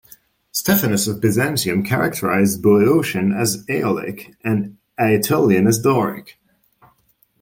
Stephanus 0.51 1.05
of 1.05 1.21
Byzantium 1.21 1.83
characterized 1.83 2.63
Boeotian 2.63 3.31
as 3.33 3.63
Aeolic 3.69 4.33
and 4.43 4.77
Aetolian 4.99 5.67
as 5.67 5.77
Doric. 5.77 6.39